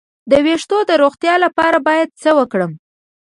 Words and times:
د 0.31 0.33
ویښتو 0.45 0.77
د 0.89 0.91
روغتیا 1.03 1.33
لپاره 1.45 1.77
باید 1.87 2.09
څه 2.21 2.29
وکړم؟ 2.39 2.71